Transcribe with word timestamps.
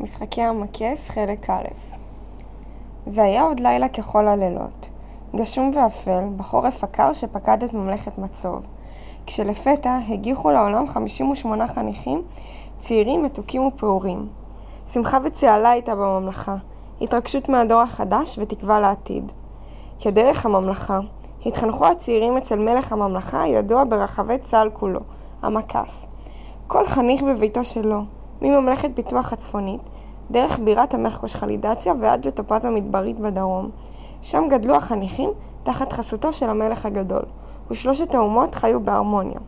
משחקי 0.00 0.42
המכס, 0.42 1.08
חלק 1.08 1.50
א' 1.50 1.64
זה 3.06 3.22
היה 3.22 3.42
עוד 3.42 3.60
לילה 3.60 3.88
ככל 3.88 4.28
הלילות, 4.28 4.88
גשום 5.36 5.70
ואפל, 5.74 6.24
בחורף 6.36 6.84
הקר 6.84 7.12
שפקד 7.12 7.62
את 7.62 7.72
ממלכת 7.72 8.18
מצוב, 8.18 8.66
כשלפתע 9.26 9.98
הגיחו 10.08 10.50
לעולם 10.50 10.86
58 10.86 11.68
חניכים, 11.68 12.22
צעירים, 12.78 13.22
מתוקים 13.22 13.66
ופעורים. 13.66 14.28
שמחה 14.86 15.18
וצהלה 15.24 15.70
הייתה 15.70 15.94
בממלכה, 15.94 16.56
התרגשות 17.00 17.48
מהדור 17.48 17.80
החדש 17.80 18.38
ותקווה 18.38 18.80
לעתיד. 18.80 19.32
כדרך 20.00 20.46
הממלכה, 20.46 21.00
התחנכו 21.46 21.86
הצעירים 21.86 22.36
אצל 22.36 22.58
מלך 22.58 22.92
הממלכה 22.92 23.42
הידוע 23.42 23.84
ברחבי 23.84 24.38
צה"ל 24.38 24.70
כולו, 24.72 25.00
המכס. 25.42 26.06
כל 26.66 26.86
חניך 26.86 27.22
בביתו 27.22 27.64
שלו, 27.64 28.02
מממלכת 28.42 28.90
פיתוח 28.94 29.32
הצפונית, 29.32 29.80
דרך 30.30 30.58
בירת 30.58 30.94
המחקוש 30.94 31.36
חלידציה 31.36 31.94
ועד 32.00 32.26
לטופז 32.26 32.64
המדברית 32.64 33.18
בדרום. 33.18 33.70
שם 34.22 34.44
גדלו 34.50 34.74
החניכים 34.74 35.30
תחת 35.62 35.92
חסותו 35.92 36.32
של 36.32 36.50
המלך 36.50 36.86
הגדול, 36.86 37.22
ושלושת 37.70 38.14
האומות 38.14 38.54
חיו 38.54 38.80
בהרמוניה. 38.80 39.38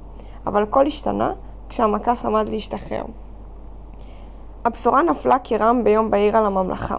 אבל 0.46 0.62
הכל 0.62 0.86
השתנה 0.86 1.32
כשהמכס 1.68 2.26
עמד 2.26 2.48
להשתחרר. 2.48 3.04
הבשורה 4.64 5.02
נפלה 5.02 5.36
כרעם 5.44 5.84
ביום 5.84 6.10
בהיר 6.10 6.36
על 6.36 6.46
הממלכה. 6.46 6.96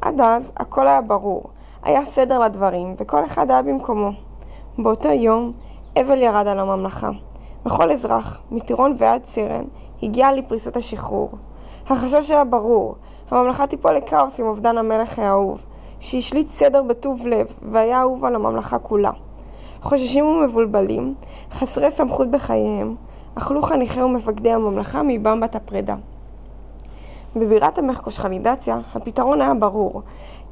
עד 0.00 0.20
אז 0.20 0.52
הכל 0.56 0.88
היה 0.88 1.00
ברור, 1.00 1.42
היה 1.82 2.04
סדר 2.04 2.38
לדברים, 2.38 2.94
וכל 2.98 3.24
אחד 3.24 3.50
היה 3.50 3.62
במקומו. 3.62 4.10
באותו 4.78 5.08
יום, 5.08 5.52
אבל 6.00 6.22
ירד 6.22 6.46
על 6.46 6.58
הממלכה. 6.58 7.10
וכל 7.66 7.90
אזרח, 7.90 8.40
מטירון 8.50 8.94
ועד 8.98 9.24
סירן, 9.24 9.64
הגיע 10.02 10.32
לפריסת 10.32 10.76
השחרור. 10.76 11.30
החשש 11.86 12.30
היה 12.30 12.44
ברור, 12.44 12.94
הממלכה 13.30 13.66
תיפול 13.66 13.96
לכאוס 13.96 14.40
עם 14.40 14.46
אובדן 14.46 14.78
המלך 14.78 15.18
האהוב, 15.18 15.64
שהשליט 16.00 16.48
סדר 16.48 16.82
בטוב 16.82 17.26
לב, 17.26 17.46
והיה 17.62 18.00
אהוב 18.00 18.24
על 18.24 18.34
הממלכה 18.34 18.78
כולה. 18.78 19.10
חוששים 19.82 20.24
ומבולבלים, 20.24 21.14
חסרי 21.52 21.90
סמכות 21.90 22.30
בחייהם, 22.30 22.94
אכלו 23.34 23.62
חניכי 23.62 24.02
ומפקדי 24.02 24.52
הממלכה 24.52 25.02
מבמבת 25.04 25.54
הפרידה. 25.54 25.96
בבירת 27.36 27.78
המחקושכלידציה 27.78 28.78
הפתרון 28.94 29.40
היה 29.40 29.54
ברור. 29.54 30.02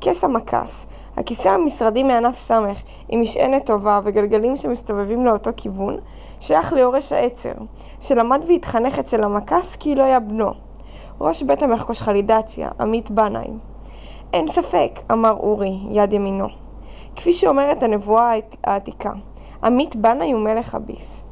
כס 0.01 0.25
המכס, 0.25 0.87
הכיסא 1.17 1.49
המשרדי 1.49 2.03
מענף 2.03 2.39
סמך 2.39 2.83
עם 3.09 3.21
משענת 3.21 3.67
טובה 3.67 4.01
וגלגלים 4.05 4.57
שמסתובבים 4.57 5.27
לאותו 5.27 5.51
כיוון, 5.57 5.95
שייך 6.41 6.73
ליורש 6.73 7.13
העצר, 7.13 7.53
שלמד 8.01 8.43
והתחנך 8.49 8.99
אצל 8.99 9.25
המכס 9.25 9.77
כי 9.77 9.95
לא 9.95 10.03
היה 10.03 10.21
בנו. 10.21 10.51
ראש 11.21 11.43
בית 11.43 11.63
המחקושכלידציה, 11.63 12.71
עמית 12.81 13.11
בנאי. 13.11 13.51
אין 14.33 14.49
ספק, 14.49 15.01
אמר 15.13 15.33
אורי, 15.33 15.79
יד 15.91 16.13
ימינו. 16.13 16.47
כפי 17.17 17.33
שאומרת 17.33 17.83
הנבואה 17.83 18.33
העתיקה, 18.65 19.13
עמית 19.65 19.97
בנאי 19.97 20.33
הוא 20.33 20.41
מלך 20.41 20.75
הביס. 20.75 21.23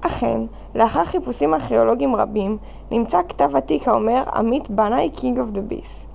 אכן, 0.00 0.40
לאחר 0.74 1.04
חיפושים 1.04 1.54
ארכיאולוגיים 1.54 2.16
רבים, 2.16 2.58
נמצא 2.90 3.18
כתב 3.28 3.56
עתיק 3.56 3.88
האומר 3.88 4.22
עמית 4.34 4.70
בנאי 4.70 5.10
King 5.16 5.36
of 5.36 5.56
the 5.56 5.72
Beast. 5.72 6.06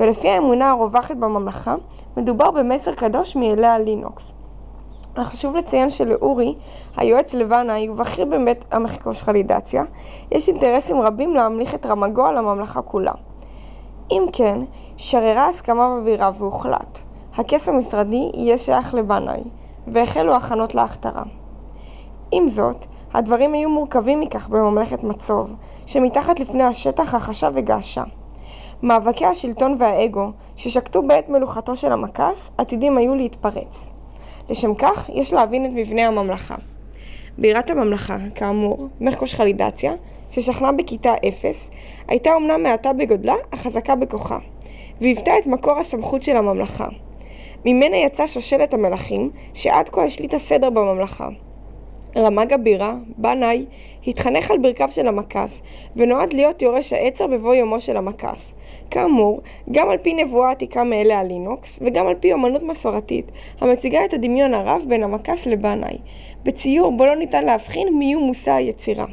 ולפי 0.00 0.28
האמונה 0.28 0.70
הרווחת 0.70 1.16
בממלכה, 1.16 1.74
מדובר 2.16 2.50
במסר 2.50 2.94
קדוש 2.94 3.36
מאלי 3.36 3.66
הלינוקס. 3.66 4.32
אך 5.14 5.28
חשוב 5.28 5.56
לציין 5.56 5.90
שלאורי, 5.90 6.54
היועץ 6.96 7.34
לבנאי 7.34 7.88
ובכיר 7.88 8.24
בבית 8.24 8.64
המחקושכלידציה, 8.70 9.84
יש 10.32 10.48
אינטרסים 10.48 11.00
רבים 11.00 11.34
להמליך 11.34 11.74
את 11.74 11.86
רמגו 11.86 12.26
על 12.26 12.38
הממלכה 12.38 12.82
כולה. 12.82 13.12
אם 14.10 14.24
כן, 14.32 14.60
שררה 14.96 15.48
הסכמה 15.48 15.96
בבירה 15.96 16.30
והוחלט. 16.38 16.98
הכס 17.36 17.68
המשרדי 17.68 18.30
יהיה 18.34 18.58
שייך 18.58 18.94
לבנאי, 18.94 19.40
והחלו 19.86 20.34
הכנות 20.36 20.74
להכתרה. 20.74 21.22
עם 22.30 22.48
זאת, 22.48 22.86
הדברים 23.14 23.54
היו 23.54 23.70
מורכבים 23.70 24.20
מכך 24.20 24.48
בממלכת 24.48 25.04
מצוב, 25.04 25.54
שמתחת 25.86 26.40
לפני 26.40 26.62
השטח 26.62 27.14
החשה 27.14 27.48
וגעשה. 27.54 28.02
מאבקי 28.82 29.26
השלטון 29.26 29.76
והאגו, 29.78 30.30
ששקטו 30.56 31.02
בעת 31.02 31.28
מלוכתו 31.28 31.76
של 31.76 31.92
המכס, 31.92 32.50
עתידים 32.58 32.98
היו 32.98 33.14
להתפרץ. 33.14 33.90
לשם 34.48 34.74
כך, 34.74 35.10
יש 35.14 35.32
להבין 35.32 35.64
את 35.64 35.70
מבנה 35.74 36.06
הממלכה. 36.06 36.54
בירת 37.38 37.70
הממלכה, 37.70 38.16
כאמור, 38.34 38.88
מחקוש 39.00 39.34
חלידציה, 39.34 39.92
ששכנה 40.30 40.72
בכיתה 40.72 41.14
0, 41.28 41.70
הייתה 42.08 42.34
אומנם 42.34 42.62
מעטה 42.62 42.92
בגודלה, 42.92 43.34
אך 43.50 43.60
חזקה 43.60 43.94
בכוחה, 43.94 44.38
והיוותה 45.00 45.38
את 45.38 45.46
מקור 45.46 45.78
הסמכות 45.78 46.22
של 46.22 46.36
הממלכה. 46.36 46.88
ממנה 47.64 47.96
יצאה 47.96 48.26
שושלת 48.26 48.74
המלכים, 48.74 49.30
שעד 49.54 49.88
כה 49.88 50.04
השליטה 50.04 50.38
סדר 50.38 50.70
בממלכה. 50.70 51.28
רמ"ג 52.18 52.52
הבירה, 52.52 52.94
בנאי, 53.16 53.64
התחנך 54.06 54.50
על 54.50 54.58
ברכיו 54.58 54.88
של 54.90 55.08
המכס, 55.08 55.62
ונועד 55.96 56.32
להיות 56.32 56.62
יורש 56.62 56.92
העצר 56.92 57.26
בבוא 57.26 57.54
יומו 57.54 57.80
של 57.80 57.96
המכס. 57.96 58.54
כאמור, 58.90 59.40
גם 59.72 59.90
על 59.90 59.98
פי 59.98 60.14
נבואה 60.14 60.50
עתיקה 60.50 60.84
מאלה 60.84 61.18
הלינוקס, 61.18 61.78
וגם 61.82 62.06
על 62.06 62.14
פי 62.14 62.32
אומנות 62.32 62.62
מסורתית, 62.62 63.30
המציגה 63.60 64.04
את 64.04 64.14
הדמיון 64.14 64.54
הרב 64.54 64.84
בין 64.88 65.02
המכס 65.02 65.46
לבנאי, 65.46 65.98
בציור 66.44 66.92
בו 66.92 67.06
לא 67.06 67.16
ניתן 67.16 67.44
להבחין 67.44 67.98
מי 67.98 68.12
הוא 68.12 68.26
מושא 68.26 68.52
היצירה. 68.52 69.06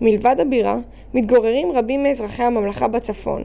מלבד 0.00 0.36
הבירה, 0.40 0.76
מתגוררים 1.14 1.72
רבים 1.72 2.02
מאזרחי 2.02 2.42
הממלכה 2.42 2.88
בצפון. 2.88 3.42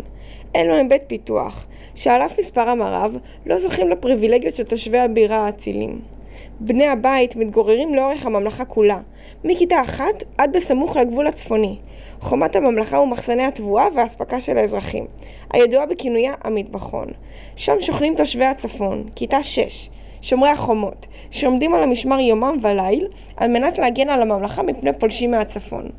אלו 0.55 0.73
הם 0.73 0.89
בית 0.89 1.03
פיתוח, 1.07 1.67
שעל 1.95 2.21
אף 2.21 2.39
מספרם 2.39 2.81
הרב, 2.81 3.17
לא 3.45 3.57
זוכים 3.57 3.89
לפריבילגיות 3.89 4.55
של 4.55 4.63
תושבי 4.63 4.97
הבירה 4.97 5.37
האצילים. 5.37 6.16
בני 6.59 6.87
הבית 6.87 7.35
מתגוררים 7.35 7.95
לאורך 7.95 8.25
הממלכה 8.25 8.65
כולה, 8.65 8.99
מכיתה 9.43 9.81
אחת 9.81 10.23
עד 10.37 10.55
בסמוך 10.55 10.97
לגבול 10.97 11.27
הצפוני. 11.27 11.75
חומת 12.21 12.55
הממלכה 12.55 12.97
הוא 12.97 13.07
מחסני 13.07 13.45
התבואה 13.45 13.87
והאספקה 13.95 14.39
של 14.39 14.57
האזרחים, 14.57 15.05
הידועה 15.53 15.85
בכינויה 15.85 16.33
המטבחון. 16.43 17.07
שם 17.55 17.75
שוכנים 17.79 18.15
תושבי 18.15 18.45
הצפון, 18.45 19.03
כיתה 19.15 19.43
6, 19.43 19.89
שומרי 20.21 20.49
החומות, 20.49 21.05
שעומדים 21.31 21.73
על 21.73 21.83
המשמר 21.83 22.19
יומם 22.19 22.57
וליל 22.61 23.07
על 23.37 23.49
מנת 23.51 23.77
להגן 23.77 24.09
על 24.09 24.21
הממלכה 24.21 24.63
מפני 24.63 24.93
פולשים 24.99 25.31
מהצפון. 25.31 25.89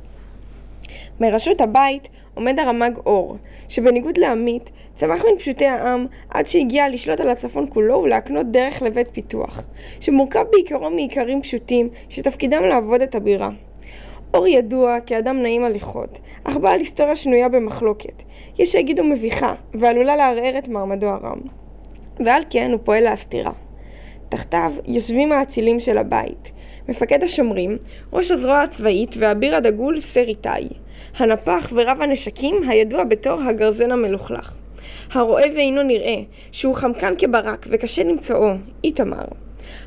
מראשות 1.20 1.60
הבית 1.60 2.08
עומד 2.38 2.58
הרמ"ג 2.58 2.96
אור, 3.06 3.36
שבניגוד 3.68 4.18
לעמית, 4.18 4.70
צמח 4.94 5.24
מן 5.24 5.38
פשוטי 5.38 5.66
העם 5.66 6.06
עד 6.30 6.46
שהגיע 6.46 6.88
לשלוט 6.88 7.20
על 7.20 7.28
הצפון 7.28 7.66
כולו 7.70 8.02
ולהקנות 8.02 8.46
דרך 8.50 8.82
לבית 8.82 9.08
פיתוח, 9.12 9.62
שמורכב 10.00 10.44
בעיקרו 10.52 10.90
מעיקרים 10.90 11.42
פשוטים 11.42 11.88
שתפקידם 12.08 12.62
לעבוד 12.62 13.00
את 13.00 13.14
הבירה. 13.14 13.50
אור 14.34 14.46
ידוע 14.46 15.00
כאדם 15.00 15.42
נעים 15.42 15.64
הליכות, 15.64 16.18
אך 16.44 16.56
בעל 16.56 16.78
היסטוריה 16.78 17.16
שנויה 17.16 17.48
במחלוקת. 17.48 18.22
יש 18.58 18.72
שיגידו 18.72 19.04
מביכה, 19.04 19.54
ועלולה 19.74 20.16
לערער 20.16 20.58
את 20.58 20.68
מעמדו 20.68 21.06
הרם. 21.06 21.38
ועל 22.24 22.42
כן 22.50 22.70
הוא 22.72 22.80
פועל 22.84 23.04
להסתירה. 23.04 23.52
תחתיו 24.28 24.72
יושבים 24.86 25.32
האצילים 25.32 25.80
של 25.80 25.98
הבית, 25.98 26.52
מפקד 26.88 27.22
השומרים, 27.22 27.78
ראש 28.12 28.30
הזרוע 28.30 28.62
הצבאית 28.62 29.14
והאביר 29.18 29.56
הדגול 29.56 30.00
סר 30.00 30.24
איתי, 30.28 30.68
הנפח 31.18 31.72
ורב 31.72 32.02
הנשקים 32.02 32.68
הידוע 32.68 33.04
בתור 33.04 33.40
הגרזן 33.42 33.92
המלוכלך. 33.92 34.52
הרואה 35.12 35.44
ואינו 35.54 35.82
נראה, 35.82 36.16
שהוא 36.52 36.74
חמקן 36.74 37.14
כברק 37.18 37.66
וקשה 37.70 38.04
למצואו, 38.04 38.50
איתמר. 38.84 39.24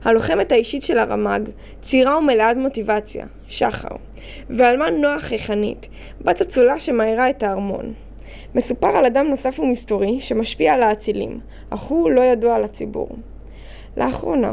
הלוחמת 0.03 0.51
האישית 0.51 0.81
של 0.81 0.97
הרמ"ג, 0.97 1.41
צעירה 1.81 2.17
ומלאת 2.17 2.57
מוטיבציה, 2.57 3.25
שחר. 3.47 3.95
ואלמן 4.49 5.01
נועה 5.01 5.19
חייכנית, 5.19 5.87
בת 6.21 6.41
אצולה 6.41 6.79
שמאירה 6.79 7.29
את 7.29 7.43
הארמון. 7.43 7.93
מסופר 8.55 8.87
על 8.87 9.05
אדם 9.05 9.27
נוסף 9.27 9.59
ומסתורי 9.59 10.19
שמשפיע 10.19 10.73
על 10.73 10.83
האצילים, 10.83 11.39
אך 11.69 11.81
הוא 11.81 12.11
לא 12.11 12.21
ידוע 12.21 12.59
לציבור. 12.59 13.09
לאחרונה, 13.97 14.51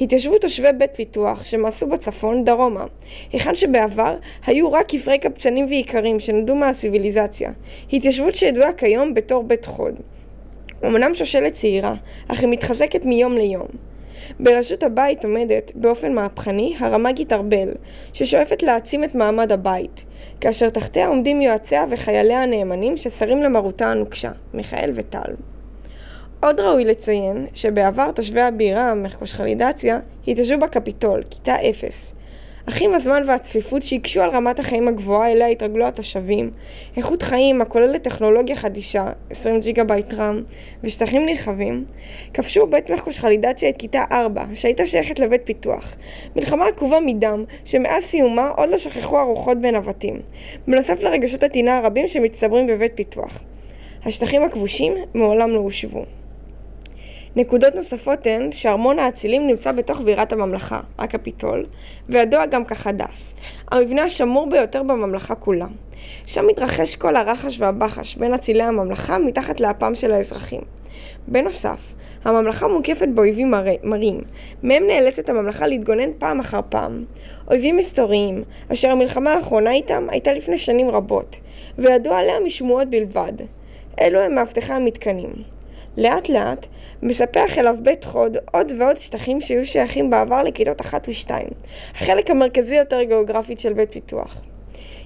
התיישבו 0.00 0.38
תושבי 0.38 0.72
בית 0.78 0.90
פיתוח 0.94 1.44
שמעשו 1.44 1.86
בצפון 1.86 2.44
דרומה, 2.44 2.84
היכן 3.32 3.54
שבעבר 3.54 4.16
היו 4.46 4.72
רק 4.72 4.88
כפרי 4.88 5.18
קבצנים 5.18 5.66
ואיכרים 5.66 6.20
שנודעו 6.20 6.56
מהסיביליזציה, 6.56 7.52
התיישבות 7.92 8.34
שידועה 8.34 8.72
כיום 8.72 9.14
בתור 9.14 9.42
בית 9.42 9.66
חוד. 9.66 9.94
אמנם 10.86 11.14
שושלת 11.14 11.52
צעירה, 11.52 11.94
אך 12.28 12.40
היא 12.40 12.48
מתחזקת 12.48 13.04
מיום 13.04 13.36
ליום. 13.36 13.66
בראשות 14.40 14.82
הבית 14.82 15.24
עומדת, 15.24 15.72
באופן 15.74 16.14
מהפכני, 16.14 16.74
הרמ"גית 16.78 17.32
ארבל, 17.32 17.68
ששואפת 18.12 18.62
להעצים 18.62 19.04
את 19.04 19.14
מעמד 19.14 19.52
הבית, 19.52 20.04
כאשר 20.40 20.70
תחתיה 20.70 21.08
עומדים 21.08 21.40
יועציה 21.40 21.84
וחייליה 21.90 22.42
הנאמנים 22.42 22.96
ששרים 22.96 23.42
למרותה 23.42 23.86
הנוקשה, 23.86 24.30
מיכאל 24.54 24.90
וטל. 24.94 25.32
עוד 26.40 26.60
ראוי 26.60 26.84
לציין 26.84 27.46
שבעבר 27.54 28.10
תושבי 28.12 28.40
הבירה, 28.40 28.94
מחקושכלידציה, 28.94 29.98
התיישבו 30.28 30.58
בקפיטול, 30.58 31.22
כיתה 31.30 31.54
אפס. 31.70 32.12
אך 32.68 32.82
עם 32.82 32.94
הזמן 32.94 33.22
והצפיפות 33.26 33.82
שהקשו 33.82 34.22
על 34.22 34.30
רמת 34.30 34.58
החיים 34.58 34.88
הגבוהה 34.88 35.32
אליה 35.32 35.46
התרגלו 35.46 35.86
התושבים, 35.86 36.50
איכות 36.96 37.22
חיים 37.22 37.62
הכוללת 37.62 38.02
טכנולוגיה 38.02 38.56
חדישה, 38.56 39.06
20 39.30 39.60
gigabyte 39.60 40.14
RAM, 40.14 40.40
ושטחים 40.84 41.26
נרחבים, 41.26 41.84
כבשו 42.34 42.66
בית 42.66 42.90
מחקוש 42.90 43.18
חלידציה 43.18 43.68
את 43.68 43.76
כיתה 43.76 44.04
4, 44.12 44.44
שהייתה 44.54 44.86
שייכת 44.86 45.18
לבית 45.18 45.40
פיתוח. 45.44 45.96
מלחמה 46.36 46.66
עקובה 46.66 47.00
מדם, 47.00 47.44
שמאז 47.64 48.04
סיומה 48.04 48.48
עוד 48.48 48.68
לא 48.68 48.78
שככו 48.78 49.18
הרוחות 49.18 49.60
בנבטים, 49.60 50.20
בנוסף 50.68 51.02
לרגשות 51.02 51.42
הטינה 51.42 51.76
הרבים 51.76 52.08
שמצטברים 52.08 52.66
בבית 52.66 52.92
פיתוח. 52.94 53.42
השטחים 54.04 54.42
הכבושים 54.42 54.92
מעולם 55.14 55.50
לא 55.50 55.58
הושבו. 55.58 56.04
נקודות 57.36 57.74
נוספות 57.74 58.26
הן 58.26 58.52
שארמון 58.52 58.98
האצילים 58.98 59.46
נמצא 59.46 59.72
בתוך 59.72 60.00
בירת 60.00 60.32
הממלכה, 60.32 60.80
הקפיטול, 60.98 61.66
וידוע 62.08 62.46
גם 62.46 62.64
כחדס, 62.64 63.34
המבנה 63.72 64.04
השמור 64.04 64.50
ביותר 64.50 64.82
בממלכה 64.82 65.34
כולה. 65.34 65.66
שם 66.26 66.46
מתרחש 66.46 66.96
כל 66.96 67.16
הרחש 67.16 67.60
והבחש 67.60 68.16
בין 68.16 68.34
אצילי 68.34 68.62
הממלכה 68.62 69.18
מתחת 69.18 69.60
לאפם 69.60 69.94
של 69.94 70.12
האזרחים. 70.12 70.60
בנוסף, 71.28 71.94
הממלכה 72.24 72.68
מוקפת 72.68 73.08
באויבים 73.08 73.50
מר... 73.50 73.64
מרים, 73.84 74.20
מהם 74.62 74.86
נאלצת 74.86 75.28
הממלכה 75.28 75.66
להתגונן 75.66 76.10
פעם 76.18 76.40
אחר 76.40 76.60
פעם. 76.68 77.04
אויבים 77.50 77.76
מסתוריים, 77.76 78.42
אשר 78.72 78.90
המלחמה 78.90 79.32
האחרונה 79.32 79.72
איתם 79.72 80.06
הייתה 80.10 80.32
לפני 80.32 80.58
שנים 80.58 80.90
רבות, 80.90 81.36
וידוע 81.78 82.18
עליה 82.18 82.40
משמועות 82.40 82.90
בלבד. 82.90 83.32
אלו 84.00 84.20
הם 84.20 84.34
מאבטחי 84.34 84.72
המתקנים. 84.72 85.32
לאט 85.96 86.28
לאט 86.28 86.66
מספח 87.06 87.58
אליו 87.58 87.76
בית 87.82 88.04
חוד 88.04 88.36
עוד 88.52 88.72
ועוד 88.78 88.96
שטחים 88.96 89.40
שהיו 89.40 89.66
שייכים 89.66 90.10
בעבר 90.10 90.42
לכיתות 90.42 90.80
אחת 90.80 91.08
ושתיים, 91.08 91.48
החלק 91.94 92.30
המרכזי 92.30 92.76
יותר 92.76 93.02
גיאוגרפית 93.02 93.58
של 93.58 93.72
בית 93.72 93.92
פיתוח. 93.92 94.42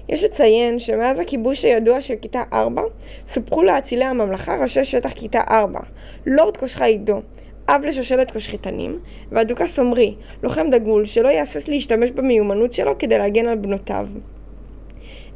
יש 0.09 0.23
לציין 0.23 0.79
שמאז 0.79 1.19
הכיבוש 1.19 1.65
הידוע 1.65 2.01
של 2.01 2.13
כיתה 2.21 2.43
4, 2.53 2.81
סופחו 3.27 3.63
לאצילי 3.63 4.05
הממלכה 4.05 4.55
ראשי 4.55 4.85
שטח 4.85 5.11
כיתה 5.11 5.41
4, 5.49 5.79
לורד 6.25 6.57
קושחה 6.57 6.85
עידו, 6.85 7.21
אב 7.69 7.81
לשושלת 7.85 8.31
קושחיתנים, 8.31 8.99
והדוכס 9.31 9.79
עמרי, 9.79 10.15
לוחם 10.43 10.69
דגול 10.69 11.05
שלא 11.05 11.27
יהסס 11.27 11.67
להשתמש 11.67 12.11
במיומנות 12.11 12.73
שלו 12.73 12.97
כדי 12.97 13.17
להגן 13.17 13.45
על 13.45 13.57
בנותיו. 13.57 14.07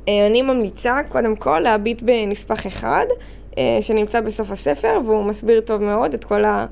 אה, 0.08 0.28
אני 0.28 0.42
ממליצה 0.42 0.96
קודם 1.10 1.36
כל 1.36 1.60
להביט 1.60 2.02
בנספח 2.02 2.68
אחד 2.68 3.06
שנמצא 3.81 4.22
בסוף 4.22 4.52
הספר, 4.52 5.00
והוא 5.06 5.24
מסביר 5.24 5.62
טוב 5.62 5.81
מאוד 5.81 6.13
את 6.13 6.24
כל 6.24 6.46
אה, 6.46 6.66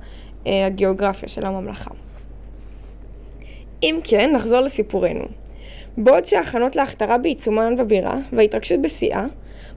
הגיאוגרפיה 0.65 1.29
של 1.29 1.45
הממלכה. 1.45 1.91
אם 3.83 3.99
כן, 4.03 4.31
נחזור 4.35 4.59
לסיפורנו. 4.59 5.25
בעוד 5.97 6.25
שההכנות 6.25 6.75
להכתרה 6.75 7.17
בעיצומן 7.17 7.75
בבירה, 7.75 8.17
וההתרגשות 8.33 8.81
בשיאה, 8.81 9.25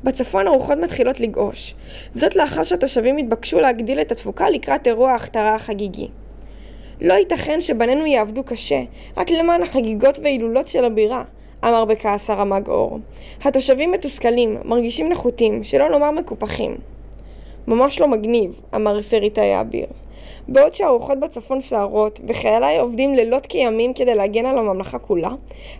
בצפון 0.04 0.46
הרוחות 0.46 0.78
מתחילות 0.78 1.20
לגעוש. 1.20 1.74
זאת 2.14 2.36
לאחר 2.36 2.62
שהתושבים 2.62 3.16
התבקשו 3.16 3.60
להגדיל 3.60 4.00
את 4.00 4.12
התפוקה 4.12 4.50
לקראת 4.50 4.86
אירוע 4.86 5.10
ההכתרה 5.10 5.54
החגיגי. 5.54 6.08
לא 7.00 7.14
ייתכן 7.14 7.60
שבנינו 7.60 8.06
יעבדו 8.06 8.44
קשה, 8.44 8.82
רק 9.16 9.30
למען 9.30 9.62
החגיגות 9.62 10.18
וההילולות 10.18 10.68
של 10.68 10.84
הבירה, 10.84 11.24
אמר 11.64 11.84
בכעס 11.84 12.30
הרמ"ג 12.30 12.68
אור. 12.68 12.98
התושבים 13.44 13.92
מתוסכלים, 13.92 14.56
מרגישים 14.64 15.08
נחותים, 15.08 15.64
שלא 15.64 15.90
לומר 15.90 16.10
מקופחים. 16.10 16.76
ממש 17.68 18.00
לא 18.00 18.08
מגניב, 18.08 18.60
אמר 18.74 19.02
סריטאי 19.02 19.60
אביר. 19.60 19.86
בעוד 20.48 20.74
שהרוחות 20.74 21.20
בצפון 21.20 21.60
סערות, 21.60 22.20
וחייליי 22.28 22.78
עובדים 22.78 23.14
לילות 23.14 23.46
כימים 23.46 23.94
כדי 23.94 24.14
להגן 24.14 24.46
על 24.46 24.58
הממלכה 24.58 24.98
כולה, 24.98 25.30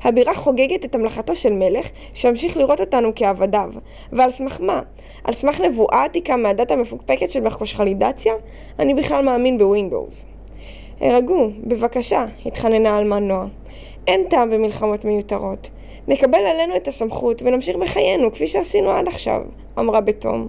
הבירה 0.05 0.35
חוגגת 0.35 0.85
את 0.85 0.95
המלאכתו 0.95 1.35
של 1.35 1.53
מלך, 1.53 1.89
שהמשיך 2.15 2.57
לראות 2.57 2.81
אותנו 2.81 3.13
כעבדיו. 3.17 3.71
ועל 4.13 4.31
סמך 4.31 4.61
מה? 4.61 4.81
על 5.25 5.35
סמך 5.35 5.61
נבואה 5.61 6.05
עתיקה 6.05 6.37
מהדת 6.37 6.71
המפוקפקת 6.71 7.31
של 7.31 7.41
מחקוש 7.41 7.75
חלידציה? 7.75 8.35
אני 8.79 8.95
בכלל 8.95 9.25
מאמין 9.25 9.59
בווינדוס. 9.59 10.25
הרגו, 11.01 11.51
בבקשה, 11.65 12.27
התחננה 12.47 12.99
אלמן 12.99 13.29
נועה. 13.29 13.47
אין 14.07 14.25
טעם 14.29 14.51
במלחמות 14.51 15.05
מיותרות. 15.05 15.71
נקבל 16.09 16.47
עלינו 16.47 16.77
את 16.77 16.89
הסמכות 16.89 17.43
ונמשיך 17.43 17.77
בחיינו 17.77 18.33
כפי 18.33 18.47
שעשינו 18.47 18.91
עד 18.91 19.09
עכשיו, 19.09 19.43
אמרה 19.79 20.01
בתום. 20.01 20.49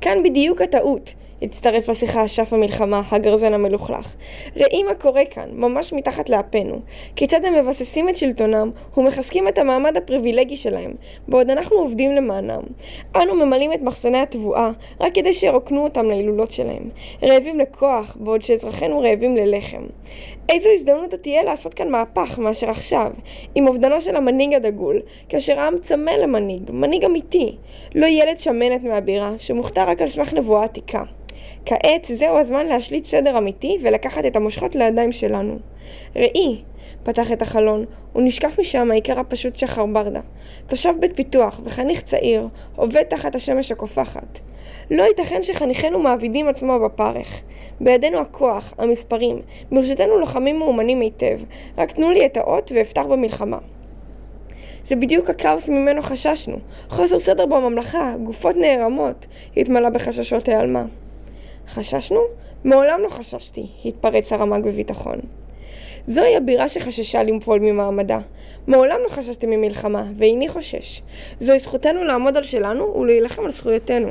כאן 0.00 0.22
בדיוק 0.24 0.60
הטעות. 0.60 1.14
הצטרף 1.42 1.88
לשיחה 1.88 2.24
אשף 2.24 2.52
המלחמה, 2.52 3.02
הגרזן 3.10 3.54
המלוכלך. 3.54 4.14
ראי 4.56 4.82
מה 4.82 4.94
קורה 4.94 5.24
כאן, 5.24 5.48
ממש 5.52 5.92
מתחת 5.92 6.30
לאפינו. 6.30 6.80
כיצד 7.16 7.44
הם 7.44 7.54
מבססים 7.54 8.08
את 8.08 8.16
שלטונם 8.16 8.70
ומחזקים 8.96 9.48
את 9.48 9.58
המעמד 9.58 9.96
הפריבילגי 9.96 10.56
שלהם, 10.56 10.94
בעוד 11.28 11.50
אנחנו 11.50 11.76
עובדים 11.76 12.12
למענם. 12.12 12.62
אנו 13.16 13.34
ממלאים 13.34 13.72
את 13.72 13.82
מחסני 13.82 14.18
התבואה, 14.18 14.70
רק 15.00 15.14
כדי 15.14 15.32
שירוקנו 15.32 15.84
אותם 15.84 16.08
להילולות 16.08 16.50
שלהם. 16.50 16.88
רעבים 17.22 17.60
לכוח, 17.60 18.16
בעוד 18.20 18.42
שאזרחינו 18.42 19.00
רעבים 19.00 19.36
ללחם. 19.36 19.82
איזו 20.48 20.68
הזדמנות 20.74 21.14
תהיה 21.14 21.42
לעשות 21.42 21.74
כאן 21.74 21.88
מהפך 21.88 22.38
מאשר 22.38 22.70
עכשיו, 22.70 23.10
עם 23.54 23.66
אובדנו 23.66 24.00
של 24.00 24.16
המנהיג 24.16 24.54
הדגול, 24.54 25.00
כאשר 25.28 25.60
העם 25.60 25.78
צמא 25.78 26.10
למנהיג, 26.10 26.62
מנהיג 26.72 27.04
אמיתי, 27.04 27.56
לא 27.94 28.06
ילד 28.06 28.38
שמנת 28.38 28.82
מהבירה, 28.82 29.32
שמוכתר 29.38 29.88
רק 29.88 30.02
על 30.02 30.08
סמך 30.08 30.32
נבואה 30.32 30.64
עתיקה. 30.64 31.02
כעת 31.66 32.04
זהו 32.14 32.38
הזמן 32.38 32.66
להשליט 32.66 33.04
סדר 33.04 33.38
אמיתי 33.38 33.78
ולקחת 33.82 34.24
את 34.26 34.36
המושכות 34.36 34.74
לידיים 34.74 35.12
שלנו. 35.12 35.58
ראי, 36.16 36.62
פתח 37.02 37.32
את 37.32 37.42
החלון, 37.42 37.84
ונשקף 38.14 38.60
משם 38.60 38.90
העיקר 38.90 39.20
הפשוט 39.20 39.56
שחר 39.56 39.86
ברדה. 39.86 40.20
תושב 40.66 40.94
בית 41.00 41.16
פיתוח 41.16 41.60
וחניך 41.64 42.02
צעיר, 42.02 42.48
עובד 42.76 43.02
תחת 43.02 43.34
השמש 43.34 43.72
הקופחת. 43.72 44.38
לא 44.90 45.02
ייתכן 45.02 45.42
שחניכינו 45.42 45.98
מעבידים 45.98 46.48
עצמו 46.48 46.80
בפרך. 46.80 47.40
בידינו 47.80 48.18
הכוח, 48.18 48.74
המספרים, 48.78 49.42
ברשותנו 49.72 50.18
לוחמים 50.18 50.58
מאומנים 50.58 51.00
היטב. 51.00 51.38
רק 51.78 51.92
תנו 51.92 52.10
לי 52.10 52.26
את 52.26 52.36
האות 52.36 52.72
ואפתח 52.74 53.02
במלחמה. 53.02 53.58
זה 54.84 54.96
בדיוק 54.96 55.30
הכאוס 55.30 55.68
ממנו 55.68 56.02
חששנו. 56.02 56.56
חוסר 56.88 57.18
סדר 57.18 57.46
בממלכה, 57.46 58.14
גופות 58.24 58.56
נערמות, 58.56 59.26
התמלא 59.56 59.88
בחששות 59.88 60.48
העלמה. 60.48 60.84
חששנו? 61.68 62.20
מעולם 62.64 63.00
לא 63.02 63.08
חששתי, 63.08 63.66
התפרץ 63.84 64.32
הרמ"ג 64.32 64.64
בביטחון. 64.64 65.18
זוהי 66.08 66.36
הבירה 66.36 66.68
שחששה 66.68 67.22
למפול 67.22 67.58
ממעמדה. 67.60 68.18
מעולם 68.66 68.98
לא 69.04 69.08
חששתי 69.08 69.46
ממלחמה, 69.46 70.04
ואיני 70.16 70.48
חושש. 70.48 71.02
זוהי 71.40 71.58
זכותנו 71.58 72.04
לעמוד 72.04 72.36
על 72.36 72.42
שלנו 72.42 72.94
ולהילחם 72.96 73.44
על 73.44 73.52
זכויותינו. 73.52 74.08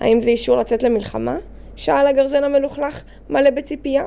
האם 0.00 0.20
זה 0.20 0.30
אישור 0.30 0.56
לצאת 0.56 0.82
למלחמה? 0.82 1.36
שאל 1.76 2.06
הגרזן 2.06 2.44
המלוכלך, 2.44 3.04
מלא 3.30 3.50
בציפייה. 3.50 4.04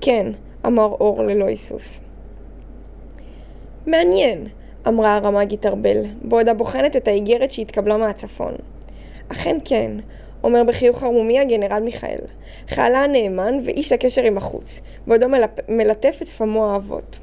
כן, 0.00 0.26
אמר 0.66 0.84
אור 0.84 1.22
ללא 1.22 1.44
היסוס. 1.44 2.00
מעניין, 3.86 4.48
אמרה 4.88 5.14
הרמ"גית 5.14 5.66
ארבל, 5.66 6.02
בעודה 6.22 6.54
בוחנת 6.54 6.96
את 6.96 7.08
האיגרת 7.08 7.50
שהתקבלה 7.50 7.96
מהצפון. 7.96 8.54
אכן 9.32 9.56
כן, 9.64 9.92
אומר 10.44 10.64
בחיוך 10.64 11.02
ערמומי 11.02 11.38
הגנרל 11.38 11.82
מיכאל, 11.82 12.18
חיילה 12.68 12.98
הנאמן 12.98 13.58
ואיש 13.64 13.92
הקשר 13.92 14.22
עם 14.22 14.36
החוץ, 14.36 14.80
בעודו 15.06 15.28
מלפ... 15.28 15.50
מלטף 15.68 16.18
את 16.22 16.26
שפמו 16.26 16.70
האבות. 16.70 17.18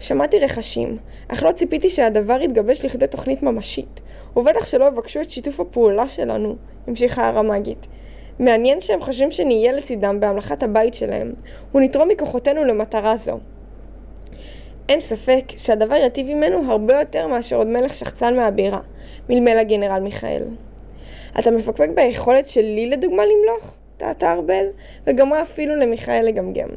שמעתי 0.00 0.38
רכשים, 0.38 0.98
אך 1.28 1.42
לא 1.42 1.52
ציפיתי 1.52 1.88
שהדבר 1.88 2.42
יתגבש 2.42 2.84
לכדי 2.84 3.06
תוכנית 3.06 3.42
ממשית, 3.42 4.00
ובטח 4.36 4.64
שלא 4.64 4.84
יבקשו 4.84 5.20
את 5.20 5.30
שיתוף 5.30 5.60
הפעולה 5.60 6.08
שלנו, 6.08 6.56
המשיכה 6.86 7.28
הרמ"גית. 7.28 7.86
מעניין 8.38 8.80
שהם 8.80 9.00
חושבים 9.00 9.30
שנהיה 9.30 9.72
לצידם 9.72 10.20
בהמלכת 10.20 10.62
הבית 10.62 10.94
שלהם, 10.94 11.32
ונתרום 11.74 12.08
מכוחותינו 12.08 12.64
למטרה 12.64 13.16
זו. 13.16 13.38
אין 14.88 15.00
ספק 15.00 15.44
שהדבר 15.56 15.94
יטיב 15.94 16.32
ממנו 16.32 16.72
הרבה 16.72 16.98
יותר 16.98 17.26
מאשר 17.26 17.56
עוד 17.56 17.66
מלך 17.66 17.96
שחצן 17.96 18.36
מהבירה, 18.36 18.80
מלמל 19.28 19.58
הגנרל 19.58 20.00
מיכאל. 20.00 20.42
אתה 21.38 21.50
מפקפק 21.50 21.88
ביכולת 21.94 22.46
שלי 22.46 22.86
לדוגמה 22.86 23.22
למלוך? 23.24 23.74
טעתה 23.96 24.32
ארבל, 24.32 24.64
וגמרה 25.06 25.42
אפילו 25.42 25.76
למיכאל 25.76 26.24
לגמגם. 26.26 26.68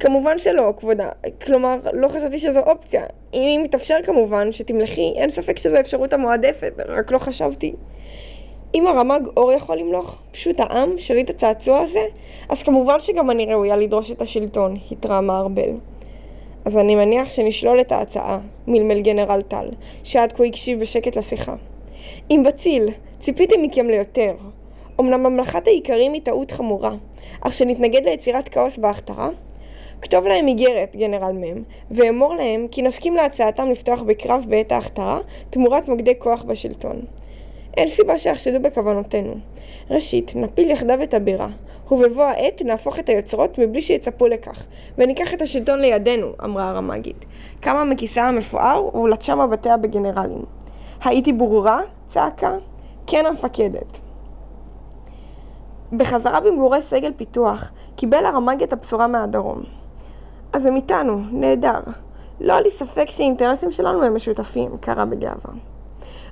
כמובן 0.00 0.38
שלא, 0.38 0.72
כבודה. 0.76 1.08
כלומר, 1.44 1.76
לא 1.92 2.08
חשבתי 2.08 2.38
שזו 2.38 2.60
אופציה. 2.60 3.04
אם 3.34 3.60
מתאפשר 3.64 3.96
כמובן 4.04 4.52
שתמלכי, 4.52 5.12
אין 5.16 5.30
ספק 5.30 5.58
שזו 5.58 5.76
האפשרות 5.76 6.12
המועדפת, 6.12 6.72
רק 6.88 7.10
לא 7.10 7.18
חשבתי. 7.18 7.74
אם 8.74 8.86
הרמ"ג 8.86 9.20
אור 9.36 9.52
יכול 9.52 9.76
למלוך, 9.76 10.22
פשוט 10.32 10.60
העם, 10.60 10.98
שליט 10.98 11.30
הצעצוע 11.30 11.80
הזה, 11.80 12.00
אז 12.48 12.62
כמובן 12.62 13.00
שגם 13.00 13.30
אני 13.30 13.46
ראויה 13.46 13.76
לדרוש 13.76 14.10
את 14.10 14.22
השלטון, 14.22 14.76
התרעמה 14.92 15.38
ארבל. 15.38 15.70
אז 16.64 16.78
אני 16.78 16.94
מניח 16.94 17.30
שנשלול 17.30 17.80
את 17.80 17.92
ההצעה, 17.92 18.38
מלמל 18.66 19.00
גנרל 19.00 19.42
טל, 19.42 19.68
שעד 20.04 20.32
כה 20.32 20.44
הקשיב 20.44 20.80
בשקט 20.80 21.16
לשיחה. 21.16 21.54
אם 22.30 22.42
בציל, 22.46 22.88
ציפיתי 23.18 23.56
מכם 23.56 23.86
ליותר. 23.86 24.34
אמנם 25.00 25.22
ממלכת 25.22 25.66
האיכרים 25.66 26.12
היא 26.12 26.22
טעות 26.22 26.50
חמורה, 26.50 26.94
אך 27.40 27.54
שנתנגד 27.54 28.04
ליצירת 28.04 28.48
כאוס 28.48 28.78
בהכתרה? 28.78 29.30
כתוב 30.02 30.26
להם 30.26 30.48
איגרת, 30.48 30.96
גנרל 30.96 31.32
מ', 31.32 31.62
ואמור 31.90 32.34
להם 32.34 32.66
כי 32.70 32.82
נסכים 32.82 33.16
להצעתם 33.16 33.70
לפתוח 33.70 34.02
בקרב 34.02 34.44
בעת 34.48 34.72
ההכתרה, 34.72 35.20
תמורת 35.50 35.88
מוקדי 35.88 36.14
כוח 36.18 36.42
בשלטון. 36.42 37.00
אין 37.76 37.88
סיבה 37.88 38.18
שיחשדו 38.18 38.60
בכוונותינו. 38.60 39.34
ראשית, 39.90 40.32
נפיל 40.36 40.70
יחדיו 40.70 41.02
את 41.02 41.14
הבירה, 41.14 41.48
ובבוא 41.90 42.22
העת 42.22 42.62
נהפוך 42.62 42.98
את 42.98 43.08
היוצרות 43.08 43.58
מבלי 43.58 43.82
שיצפו 43.82 44.26
לכך, 44.26 44.66
וניקח 44.98 45.34
את 45.34 45.42
השלטון 45.42 45.80
לידינו, 45.80 46.32
אמרה 46.44 46.68
הרמ"גית. 46.68 47.24
קמה 47.60 47.84
מכיסאה 47.84 48.28
המפואר 48.28 48.96
ולטשה 48.96 49.34
מבטיה 49.34 49.76
בגנרלים. 49.76 50.59
הייתי 51.04 51.32
ברורה? 51.32 51.80
צעקה. 52.06 52.52
כן 53.06 53.26
המפקדת. 53.26 53.98
בחזרה 55.92 56.40
במגורי 56.40 56.82
סגל 56.82 57.12
פיתוח, 57.16 57.70
קיבל 57.96 58.26
הרמ"ג 58.26 58.62
את 58.62 58.72
הבשורה 58.72 59.06
מהדרום. 59.06 59.62
אז 60.52 60.66
הם 60.66 60.76
איתנו, 60.76 61.20
נהדר. 61.30 61.80
לא 62.40 62.52
היה 62.52 62.62
לי 62.62 62.70
ספק 62.70 63.10
שהאינטרסים 63.10 63.72
שלנו 63.72 64.02
הם 64.02 64.14
משותפים, 64.14 64.76
קרא 64.80 65.04
בגאווה. 65.04 65.52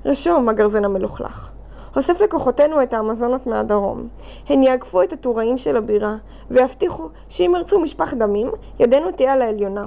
רשום, 0.05 0.49
הגרזן 0.49 0.85
המלוכלך. 0.85 1.51
אוסף 1.97 2.21
לכוחותינו 2.21 2.83
את 2.83 2.95
האמזונות 2.95 3.47
מהדרום. 3.47 4.09
הן 4.49 4.63
יאגפו 4.63 5.03
את 5.03 5.13
הטוראים 5.13 5.59
של 5.59 5.77
הבירה, 5.77 6.17
ויבטיחו 6.51 7.09
שאם 7.29 7.53
ירצו 7.57 7.81
משפח 7.81 8.15
דמים, 8.15 8.49
ידנו 8.79 9.13
תהיה 9.13 9.33
על 9.33 9.43
העליונה. 9.43 9.87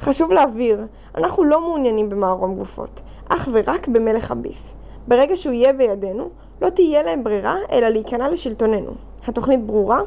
חשוב 0.00 0.32
להבהיר, 0.32 0.86
אנחנו 1.14 1.44
לא 1.44 1.60
מעוניינים 1.60 2.08
במערום 2.08 2.54
גופות, 2.54 3.00
אך 3.28 3.48
ורק 3.52 3.88
במלך 3.88 4.30
הביס. 4.30 4.76
ברגע 5.08 5.36
שהוא 5.36 5.52
יהיה 5.52 5.72
בידינו, 5.72 6.28
לא 6.62 6.70
תהיה 6.70 7.02
להם 7.02 7.24
ברירה 7.24 7.54
אלא 7.72 7.88
להיכנע 7.88 8.28
לשלטוננו. 8.28 8.92
התוכנית 9.26 9.66
ברורה? 9.66 10.00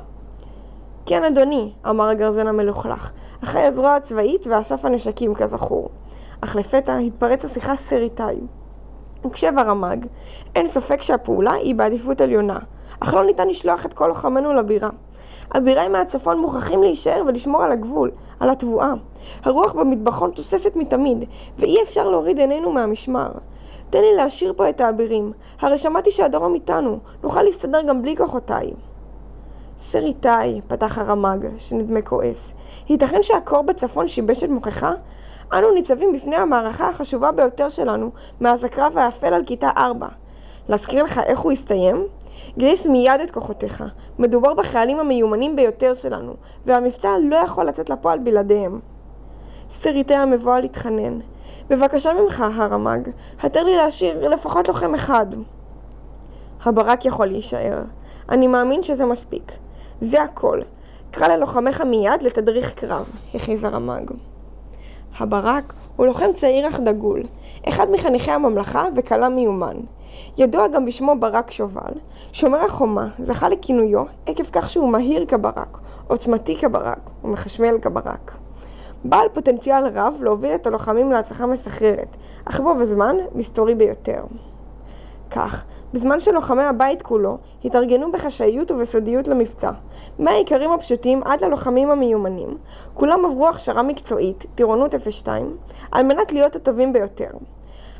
כן, 1.05 1.23
אדוני, 1.23 1.71
אמר 1.89 2.09
הגרזן 2.09 2.47
המלוכלך, 2.47 3.11
אחרי 3.43 3.61
הזרוע 3.61 3.95
הצבאית 3.95 4.47
ואסף 4.47 4.85
הנשקים 4.85 5.33
כזכור. 5.33 5.89
אך 6.41 6.55
לפתע 6.55 6.97
התפרץ 6.97 7.45
השיחה 7.45 7.75
סריטאי. 7.75 8.39
הקשב 9.25 9.53
הרמ"ג, 9.57 9.97
אין 10.55 10.67
ספק 10.67 11.01
שהפעולה 11.01 11.53
היא 11.53 11.75
בעדיפות 11.75 12.21
עליונה, 12.21 12.59
אך 12.99 13.13
לא 13.13 13.25
ניתן 13.25 13.47
לשלוח 13.47 13.85
את 13.85 13.93
כל 13.93 14.07
לוחמינו 14.07 14.53
לבירה. 14.53 14.89
הביראים 15.51 15.91
מהצפון 15.91 16.39
מוכרחים 16.39 16.83
להישאר 16.83 17.23
ולשמור 17.27 17.63
על 17.63 17.71
הגבול, 17.71 18.11
על 18.39 18.49
התבואה. 18.49 18.93
הרוח 19.43 19.73
במטבחון 19.73 20.31
תוססת 20.31 20.75
מתמיד, 20.75 21.25
ואי 21.59 21.83
אפשר 21.83 22.09
להוריד 22.09 22.39
עינינו 22.39 22.71
מהמשמר. 22.71 23.31
תן 23.89 24.01
לי 24.01 24.15
להשאיר 24.15 24.53
פה 24.57 24.69
את 24.69 24.81
האבירים, 24.81 25.31
הרי 25.59 25.77
שמעתי 25.77 26.11
שהדרום 26.11 26.53
איתנו, 26.53 26.99
נוכל 27.23 27.41
להסתדר 27.41 27.81
גם 27.81 28.01
בלי 28.01 28.17
כוחותיי. 28.17 28.73
סר 29.79 30.05
איתי, 30.05 30.61
פתח 30.67 30.97
הרמ"ג, 30.97 31.47
שנדמה 31.57 32.01
כועס, 32.01 32.53
ייתכן 32.89 33.23
שהקור 33.23 33.61
בצפון 33.61 34.07
שיבש 34.07 34.43
את 34.43 34.49
מוכחה? 34.49 34.93
אנו 35.53 35.71
ניצבים 35.71 36.13
בפני 36.13 36.35
המערכה 36.35 36.89
החשובה 36.89 37.31
ביותר 37.31 37.69
שלנו 37.69 38.11
מאז 38.41 38.63
הקרב 38.63 38.97
האפל 38.97 39.33
על 39.33 39.43
כיתה 39.45 39.69
4. 39.77 40.07
להזכיר 40.69 41.03
לך 41.03 41.19
איך 41.25 41.39
הוא 41.39 41.51
הסתיים? 41.51 42.07
גייס 42.57 42.85
מיד 42.85 43.21
את 43.23 43.31
כוחותיך. 43.31 43.83
מדובר 44.19 44.53
בחיילים 44.53 44.99
המיומנים 44.99 45.55
ביותר 45.55 45.93
שלנו, 45.93 46.33
והמבצע 46.65 47.09
לא 47.23 47.35
יכול 47.35 47.65
לצאת 47.65 47.89
לפועל 47.89 48.19
בלעדיהם. 48.19 48.79
סריטי 49.69 50.15
המבוהל 50.15 50.63
התחנן. 50.63 51.19
בבקשה 51.69 52.13
ממך, 52.13 52.43
הרמ"ג, 52.55 53.09
התר 53.41 53.63
לי 53.63 53.75
להשאיר 53.75 54.27
לפחות 54.27 54.67
לוחם 54.67 54.95
אחד. 54.95 55.25
הברק 56.63 57.05
יכול 57.05 57.25
להישאר. 57.25 57.81
אני 58.29 58.47
מאמין 58.47 58.83
שזה 58.83 59.05
מספיק. 59.05 59.51
זה 60.01 60.21
הכל. 60.23 60.61
קרא 61.11 61.27
ללוחמיך 61.27 61.81
מיד 61.81 62.23
לתדריך 62.23 62.73
קרב, 62.73 63.09
הכריז 63.35 63.63
הרמ"ג. 63.63 64.11
הברק 65.19 65.73
הוא 65.95 66.05
לוחם 66.05 66.33
צעיר 66.35 66.67
אך 66.67 66.79
דגול, 66.79 67.23
אחד 67.69 67.91
מחניכי 67.91 68.31
הממלכה 68.31 68.85
וכלה 68.95 69.29
מיומן. 69.29 69.77
ידוע 70.37 70.67
גם 70.67 70.85
בשמו 70.85 71.19
ברק 71.19 71.51
שובל. 71.51 71.93
שומר 72.31 72.65
החומה 72.65 73.07
זכה 73.19 73.49
לכינויו 73.49 74.03
עקב 74.25 74.43
כך 74.51 74.69
שהוא 74.69 74.91
מהיר 74.91 75.25
כברק, 75.25 75.77
עוצמתי 76.07 76.57
כברק 76.57 76.99
ומחשמל 77.23 77.77
כברק. 77.81 78.31
בעל 79.03 79.27
פוטנציאל 79.33 79.87
רב 79.87 80.19
להוביל 80.21 80.55
את 80.55 80.67
הלוחמים 80.67 81.11
להצלחה 81.11 81.45
מסחררת, 81.45 82.17
אך 82.45 82.59
בו 82.59 82.75
בזמן 82.75 83.15
מסתורי 83.35 83.75
ביותר. 83.75 84.23
כך, 85.31 85.65
בזמן 85.93 86.19
שלוחמי 86.19 86.63
הבית 86.63 87.01
כולו 87.01 87.37
התארגנו 87.65 88.11
בחשאיות 88.11 88.71
ובסודיות 88.71 89.27
למבצע, 89.27 89.71
מהעיקרים 90.19 90.71
הפשוטים 90.71 91.23
עד 91.25 91.43
ללוחמים 91.43 91.89
המיומנים, 91.91 92.57
כולם 92.93 93.25
עברו 93.25 93.47
הכשרה 93.47 93.83
מקצועית, 93.83 94.45
טירונות 94.55 94.95
02, 95.09 95.57
על 95.91 96.03
מנת 96.03 96.31
להיות 96.31 96.55
הטובים 96.55 96.93
ביותר. 96.93 97.29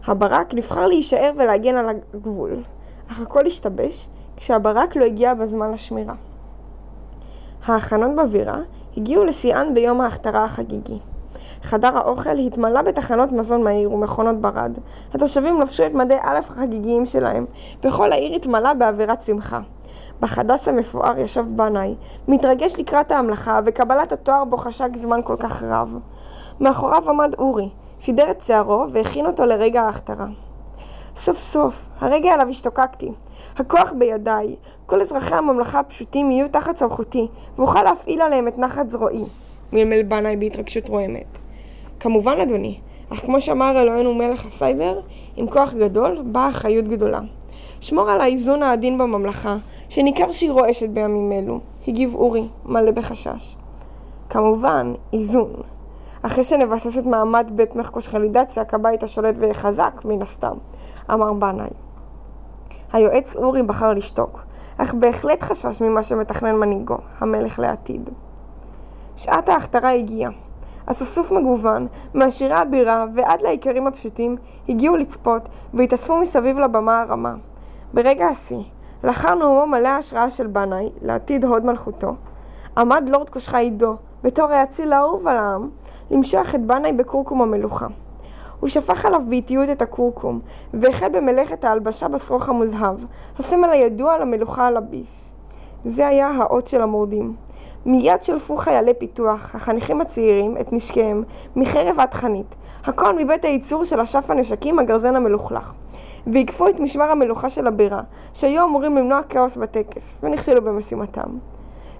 הברק 0.05 0.53
נבחר 0.53 0.88
להישאר 0.88 1.31
ולהגן 1.36 1.75
על 1.75 1.89
הגבול, 1.89 2.63
אך 3.12 3.19
הכל 3.19 3.45
השתבש 3.45 4.10
כשהברק 4.38 4.95
לא 4.95 5.05
הגיע 5.05 5.33
בזמן 5.33 5.72
לשמירה. 5.72 6.13
ההכנות 7.65 8.15
בבירה 8.15 8.57
הגיעו 8.98 9.24
לשיאן 9.24 9.74
ביום 9.74 10.01
ההכתרה 10.01 10.43
החגיגי. 10.43 11.00
חדר 11.63 11.98
האוכל 11.98 12.38
התמלא 12.38 12.81
בתחנות 12.81 13.31
מזון 13.31 13.63
מהיר 13.63 13.91
ומכונות 13.91 14.41
ברד. 14.41 14.77
התושבים 15.13 15.62
לבשו 15.62 15.86
את 15.86 15.93
מדי 15.93 16.17
א' 16.22 16.39
החגיגיים 16.39 17.05
שלהם, 17.05 17.45
וכל 17.83 18.12
העיר 18.12 18.36
התמלא 18.36 18.74
באווירת 18.74 19.22
שמחה. 19.22 19.60
בחדס 20.19 20.67
המפואר 20.67 21.19
ישב 21.19 21.45
בנאי, 21.55 21.95
מתרגש 22.27 22.79
לקראת 22.79 23.12
ההמלכה 23.12 23.60
וקבלת 23.65 24.12
התואר 24.12 24.45
בו 24.45 24.57
חשק 24.57 24.95
זמן 24.95 25.19
כל 25.24 25.36
כך 25.39 25.63
רב. 25.63 25.98
מאחוריו 26.60 27.10
עמד 27.10 27.36
אורי, 27.38 27.69
סידר 28.03 28.31
את 28.31 28.41
שערו 28.41 28.86
והכין 28.91 29.25
אותו 29.25 29.45
לרגע 29.45 29.81
ההכתרה. 29.81 30.25
סוף 31.15 31.38
סוף, 31.38 31.86
הרגע 32.00 32.33
אליו 32.33 32.48
השתוקקתי. 32.50 33.12
הכוח 33.57 33.93
בידיי. 33.98 34.55
כל 34.86 35.01
אזרחי 35.01 35.36
הממלכה 35.36 35.79
הפשוטים 35.79 36.31
יהיו 36.31 36.48
תחת 36.48 36.77
סמכותי, 36.77 37.27
ואוכל 37.57 37.83
להפעיל 37.83 38.22
עליהם 38.22 38.48
את 38.48 38.57
נחת 38.57 38.89
זרועי. 38.89 39.24
מלמל 39.74 40.03
בנאי 40.03 40.36
בהתרגשות 40.36 40.89
רועמת. 40.89 41.25
כמובן, 42.00 42.39
אדוני, 42.39 42.79
אך 43.10 43.19
כמו 43.19 43.41
שאמר 43.41 43.81
אלוהינו 43.81 44.13
מלך 44.13 44.45
הסייבר, 44.45 45.00
עם 45.36 45.48
כוח 45.48 45.74
גדול 45.74 46.22
באה 46.25 46.50
אחריות 46.50 46.88
גדולה. 46.88 47.19
שמור 47.81 48.10
על 48.10 48.22
האיזון 48.22 48.63
העדין 48.63 48.98
בממלכה, 48.98 49.57
שניכר 49.89 50.31
שהיא 50.31 50.51
רועשת 50.51 50.89
בימים 50.89 51.31
אלו, 51.31 51.60
הגיב 51.88 52.15
אורי, 52.15 52.48
מלא 52.65 52.91
בחשש. 52.91 53.55
כמובן, 54.29 54.93
איזון. 55.13 55.53
אחרי 56.25 56.43
שנבסס 56.43 56.97
את 56.97 57.05
מעמד 57.05 57.51
בית 57.55 57.75
מחקוש 57.75 58.07
חלידציה 58.07 58.65
כבית 58.65 59.03
השולט 59.03 59.35
ויחזק, 59.37 60.01
מן 60.05 60.21
הסתם, 60.21 60.57
אמר 61.13 61.33
בנאי. 61.33 61.69
היועץ 62.93 63.35
אורי 63.35 63.63
בחר 63.63 63.93
לשתוק, 63.93 64.43
אך 64.77 64.93
בהחלט 64.93 65.43
חשש 65.43 65.81
ממה 65.81 66.03
שמתכנן 66.03 66.55
מנהיגו, 66.55 66.97
המלך 67.19 67.59
לעתיד. 67.59 68.09
שעת 69.15 69.49
ההכתרה 69.49 69.91
הגיעה. 69.91 70.31
הסופסוף 70.87 71.31
מגוון, 71.31 71.87
מעשירי 72.13 72.53
הבירה 72.53 73.05
ועד 73.15 73.41
לאיכרים 73.41 73.87
הפשוטים, 73.87 74.37
הגיעו 74.69 74.95
לצפות 74.95 75.49
והתאספו 75.73 76.19
מסביב 76.19 76.59
לבמה 76.59 77.01
הרמה. 77.01 77.35
ברגע 77.93 78.27
השיא, 78.27 78.63
לאחר 79.03 79.35
נאומו 79.35 79.67
מלא 79.67 79.87
ההשראה 79.87 80.29
של 80.29 80.47
בנאי, 80.47 80.89
לעתיד 81.01 81.45
הוד 81.45 81.65
מלכותו, 81.65 82.15
עמד 82.77 83.09
לורד 83.09 83.29
קושחה 83.29 83.57
עידו, 83.57 83.95
בתור 84.23 84.51
האציל 84.51 84.93
האהוב 84.93 85.27
על 85.27 85.37
העם, 85.37 85.69
למשוח 86.13 86.55
את 86.55 86.62
בנאי 86.62 86.91
בקורקום 86.93 87.41
המלוכה. 87.41 87.88
הוא 88.60 88.70
שפך 88.70 89.05
עליו 89.05 89.22
באיטיות 89.29 89.70
את 89.70 89.82
הקורקום, 89.82 90.39
והחל 90.74 91.10
במלאכת 91.10 91.63
ההלבשה 91.63 92.08
בשרוך 92.08 92.50
המוזהב, 92.50 92.96
הסמל 93.39 93.70
הידוע 93.70 94.17
למלוכה 94.17 94.67
על 94.67 94.77
הביס. 94.77 95.34
זה 95.86 96.08
היה 96.08 96.27
האות 96.27 96.67
של 96.67 96.82
המורדים. 96.82 97.36
מיד 97.86 98.24
שלפו 98.24 98.58
חיילי 98.58 98.93
פיתוח, 98.93 99.55
החניכים 99.55 100.01
הצעירים, 100.01 100.58
את 100.62 100.74
נשקיהם, 100.74 101.24
מחרב 101.55 102.00
עד 102.00 102.13
חנית, 102.13 102.55
הכל 102.86 103.17
מבית 103.17 103.46
הייצור 103.46 103.84
של 103.84 104.00
אשף 104.00 104.29
הנשקים 104.29 104.79
הגרזן 104.79 105.15
המלוכלך. 105.15 105.74
ועיקפו 106.27 106.70
את 106.70 106.79
משמר 106.79 107.12
המלוכה 107.12 107.50
של 107.50 107.67
הבירה, 107.67 108.01
שהיו 108.34 108.65
אמורים 108.65 108.98
למנוע 108.98 109.24
כאוס 109.24 109.58
בטקס, 109.58 110.03
ונכשלו 110.24 110.62
במשימתם. 110.62 111.29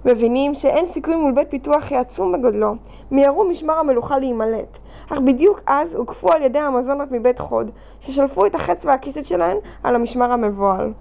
מבינים 0.06 0.54
שאין 0.54 0.86
סיכוי 0.86 1.16
מול 1.16 1.32
בית 1.32 1.52
פיתוח 1.52 1.92
העצום 1.92 2.32
בגודלו, 2.32 2.76
מיהרו 3.12 3.44
משמר 3.44 3.74
המלוכה 3.74 4.18
להימלט, 4.18 4.78
אך 5.10 5.20
בדיוק 5.20 5.62
אז 5.66 5.96
הוקפו 5.96 6.32
על 6.32 6.42
ידי 6.42 6.60
המזונות 6.60 7.12
מבית 7.12 7.40
חוד, 7.40 7.72
ששלפו 8.00 8.46
את 8.46 8.56
החץ 8.56 8.86
והקשת 8.86 9.26
שלהן 9.26 9.58
על 9.84 9.96
המשמר 9.96 10.32
המבוהל. 10.32 10.94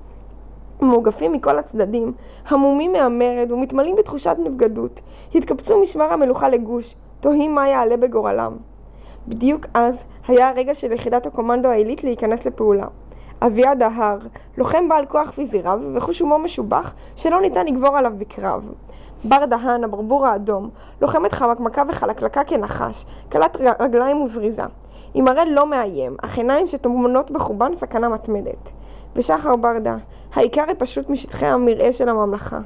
מאוגפים 0.82 1.32
מכל 1.32 1.58
הצדדים, 1.58 2.12
המומים 2.48 2.92
מהמרד 2.92 3.52
ומתמלאים 3.52 3.96
בתחושת 3.96 4.36
נבגדות, 4.38 5.00
התקבצו 5.34 5.82
משמר 5.82 6.12
המלוכה 6.12 6.48
לגוש, 6.48 6.94
תוהים 7.20 7.54
מה 7.54 7.68
יעלה 7.68 7.96
בגורלם. 7.96 8.56
בדיוק 9.28 9.66
אז 9.74 10.04
היה 10.28 10.48
הרגע 10.48 10.74
של 10.74 10.92
יחידת 10.92 11.26
הקומנדו 11.26 11.68
העילית 11.68 12.04
להיכנס 12.04 12.46
לפעולה. 12.46 12.86
אביעד 13.46 13.82
ההר, 13.82 14.18
לוחם 14.56 14.88
בעל 14.88 15.06
כוח 15.06 15.38
רב 15.64 15.82
וחוש 15.94 16.20
הומור 16.20 16.38
משובח 16.38 16.94
שלא 17.16 17.40
ניתן 17.40 17.66
לגבור 17.66 17.96
עליו 17.96 18.12
בקרב. 18.18 18.68
בר 19.24 19.44
דהן, 19.44 19.84
הברבור 19.84 20.26
האדום, 20.26 20.70
לוחמת 21.00 21.32
חמקמקה 21.32 21.82
וחלקלקה 21.88 22.44
כנחש, 22.44 23.04
קלת 23.28 23.56
רגליים 23.80 24.22
וזריזה. 24.22 24.62
עם 25.14 25.24
מראה 25.24 25.44
לא 25.44 25.70
מאיים, 25.70 26.16
אך 26.22 26.38
עיניים 26.38 26.66
שטומנות 26.66 27.30
בחובן 27.30 27.76
סכנה 27.76 28.08
מתמדת. 28.08 28.70
ושחר 29.16 29.56
ברדה, 29.56 29.96
העיקר 30.34 30.64
היא 30.68 30.76
פשוט 30.78 31.10
משטחי 31.10 31.46
המרעה 31.46 31.92
של 31.92 32.08
הממלכה. 32.08 32.58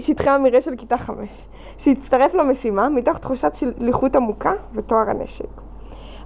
שטחי 0.00 0.30
המרעה 0.30 0.60
של 0.60 0.76
כיתה 0.76 0.98
חמש, 0.98 1.46
שהצטרף 1.78 2.34
למשימה 2.34 2.88
מתוך 2.88 3.18
תחושת 3.18 3.54
שליחות 3.54 4.16
עמוקה 4.16 4.52
וטוהר 4.72 5.10
הנשק. 5.10 5.69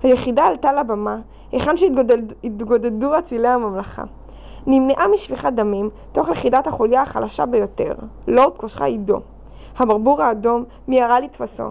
היחידה 0.05 0.47
עלתה 0.47 0.73
לבמה, 0.73 1.17
היכן 1.53 1.77
שהתגודדו 1.77 3.19
אצילי 3.19 3.49
הממלכה. 3.49 4.03
נמנעה 4.67 5.09
משפיכת 5.09 5.53
דמים, 5.53 5.91
תוך 6.13 6.29
לכידת 6.29 6.67
החוליה 6.67 7.03
החלשה 7.03 7.47
ביותר, 7.47 7.95
לורד 8.27 8.57
קושחה 8.57 8.85
עידו. 8.85 9.21
הברבור 9.79 10.23
האדום 10.23 10.65
מיהרה 10.89 11.21
לתפסו. 11.21 11.65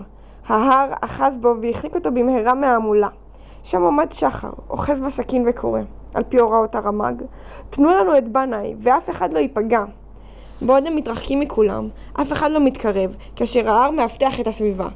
ההר 0.48 0.90
אחז 1.02 1.38
בו 1.38 1.54
והחליק 1.62 1.96
אותו 1.96 2.12
במהרה 2.12 2.54
מההמולה. 2.54 3.08
שם 3.64 3.86
עמד 3.86 4.12
שחר, 4.12 4.50
אוחז 4.70 5.00
בסכין 5.00 5.46
וקורא, 5.48 5.80
על 6.14 6.24
פי 6.30 6.40
הוראות 6.40 6.76
הרמ"ג, 6.76 7.24
תנו 7.70 7.94
לנו 7.94 8.18
את 8.18 8.28
בנאי, 8.28 8.76
ואף 8.80 9.10
אחד 9.10 9.34
לא 9.34 9.40
ייפגע. 9.40 9.84
בעוד 10.62 10.88
הם 10.88 10.96
מתרחקים 10.96 11.40
מכולם, 11.40 11.90
אף 12.22 12.32
אחד 12.32 12.52
לא 12.52 12.60
מתקרב, 12.60 13.16
כאשר 13.36 13.70
ההר 13.70 13.92
מאבטח 13.92 14.40
את 14.40 14.48
הסביבה. 14.48 14.88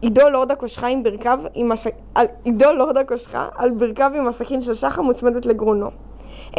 עידו 0.00 0.30
לורד 0.30 0.50
הקושחה 0.50 0.86
עם 0.86 1.02
ברכיו 1.02 1.40
עם 1.54 1.72
הס... 1.72 1.86
על... 2.14 2.26
עידו 2.44 2.72
לורד 2.72 2.96
הקושחה 2.96 3.48
על 3.56 3.70
ברכיו 3.70 4.10
עם 4.14 4.28
הסכין 4.28 4.62
של 4.62 4.74
שחר 4.74 5.02
מוצמדת 5.02 5.46
לגרונו. 5.46 5.90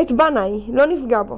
את 0.01 0.11
בנאי, 0.11 0.61
לא 0.73 0.85
נפגע 0.85 1.23
בו. 1.23 1.37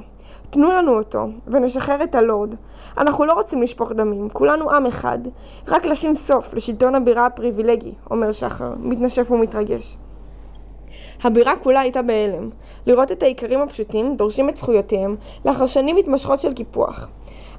תנו 0.50 0.72
לנו 0.72 0.98
אותו, 0.98 1.26
ונשחרר 1.46 2.02
את 2.02 2.14
הלורד. 2.14 2.54
אנחנו 2.98 3.24
לא 3.24 3.32
רוצים 3.32 3.62
לשפוך 3.62 3.92
דמים, 3.92 4.28
כולנו 4.28 4.70
עם 4.70 4.86
אחד. 4.86 5.18
רק 5.68 5.86
לשים 5.86 6.14
סוף 6.14 6.54
לשלטון 6.54 6.94
הבירה 6.94 7.26
הפריבילגי, 7.26 7.92
אומר 8.10 8.32
שחר, 8.32 8.72
מתנשף 8.78 9.30
ומתרגש. 9.30 9.96
הבירה 11.22 11.56
כולה 11.56 11.80
הייתה 11.80 12.02
בהלם. 12.02 12.50
לראות 12.86 13.12
את 13.12 13.22
האיכרים 13.22 13.60
הפשוטים 13.60 14.16
דורשים 14.16 14.48
את 14.48 14.56
זכויותיהם 14.56 15.16
לאחר 15.44 15.66
שנים 15.66 15.96
מתמשכות 15.96 16.38
של 16.38 16.54
קיפוח. 16.54 17.08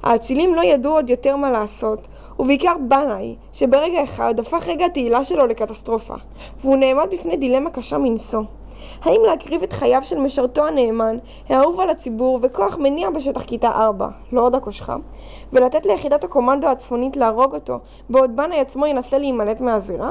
האצילים 0.02 0.54
לא 0.54 0.62
ידעו 0.62 0.92
עוד 0.92 1.10
יותר 1.10 1.36
מה 1.36 1.50
לעשות, 1.50 2.08
ובעיקר 2.38 2.72
בנאי, 2.88 3.36
שברגע 3.52 4.02
אחד 4.02 4.40
הפך 4.40 4.68
רגע 4.68 4.86
התהילה 4.86 5.24
שלו 5.24 5.46
לקטסטרופה, 5.46 6.14
והוא 6.60 6.76
נעמד 6.76 7.06
בפני 7.10 7.36
דילמה 7.36 7.70
קשה 7.70 7.98
מנשוא. 7.98 8.42
האם 9.02 9.20
להקריב 9.26 9.62
את 9.62 9.72
חייו 9.72 10.02
של 10.02 10.18
משרתו 10.18 10.66
הנאמן, 10.66 11.16
האהוב 11.48 11.80
על 11.80 11.90
הציבור 11.90 12.38
וכוח 12.42 12.76
מניע 12.78 13.10
בשטח 13.10 13.42
כיתה 13.42 13.68
4, 13.68 14.08
לא 14.32 14.40
עוד 14.40 14.54
הקושחה, 14.54 14.96
ולתת 15.52 15.86
ליחידת 15.86 16.24
הקומנדו 16.24 16.66
הצפונית 16.66 17.16
להרוג 17.16 17.54
אותו, 17.54 17.78
בעוד 18.10 18.36
בנאי 18.36 18.60
עצמו 18.60 18.86
ינסה 18.86 19.18
להימלט 19.18 19.60
מהזירה? 19.60 20.10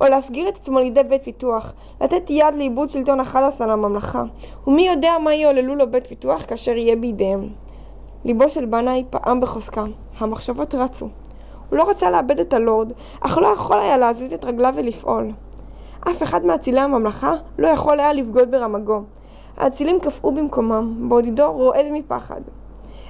או 0.00 0.06
להסגיר 0.08 0.48
את 0.48 0.56
עצמו 0.56 0.78
לידי 0.78 1.02
בית 1.02 1.24
פיתוח, 1.24 1.72
לתת 2.00 2.30
יד 2.30 2.54
לאיבוד 2.54 2.88
שלטון 2.88 3.20
החדס 3.20 3.60
על 3.60 3.70
הממלכה, 3.70 4.22
ומי 4.66 4.88
יודע 4.88 5.12
מה 5.24 5.34
יעוללו 5.34 5.74
לו 5.74 5.90
בית 5.90 6.06
פיתוח 6.06 6.44
כאשר 6.48 6.76
יהיה 6.76 6.96
בידיהם. 6.96 7.48
ליבו 8.24 8.48
של 8.48 8.64
בנאי 8.64 9.04
פעם 9.10 9.40
בחוזקה, 9.40 9.84
המחשבות 10.18 10.74
רצו. 10.74 11.08
הוא 11.70 11.78
לא 11.78 11.90
רצה 11.90 12.10
לאבד 12.10 12.40
את 12.40 12.52
הלורד, 12.52 12.92
אך 13.20 13.38
לא 13.38 13.46
יכול 13.46 13.78
היה 13.78 13.96
להזיז 13.96 14.32
את 14.32 14.44
רגליו 14.44 14.74
ולפעול. 14.76 15.30
אף 16.10 16.22
אחד 16.22 16.46
מאצילי 16.46 16.80
הממלכה 16.80 17.32
לא 17.58 17.68
יכול 17.68 18.00
היה 18.00 18.12
לבגוד 18.12 18.50
ברמגו. 18.50 19.02
האצילים 19.56 20.00
קפאו 20.00 20.32
במקומם, 20.32 21.08
בעוד 21.08 21.24
עידו 21.24 21.52
רועד 21.52 21.86
מפחד. 21.92 22.40